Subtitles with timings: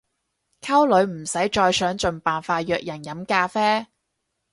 [0.61, 3.85] 溝女唔使再想盡辦法約人飲咖啡